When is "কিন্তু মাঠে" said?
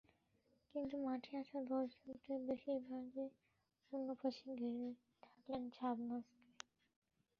0.75-1.33